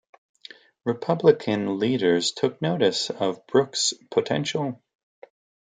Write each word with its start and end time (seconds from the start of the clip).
Republican 0.83 1.77
leaders 1.77 2.31
took 2.31 2.59
notice 2.59 3.11
of 3.11 3.45
Brooke's 3.45 3.93
potential. 4.09 4.81